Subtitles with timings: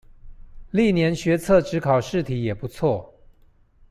[0.71, 3.07] 歷年學測指考試題也不錯